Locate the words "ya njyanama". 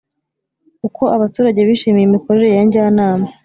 2.57-3.27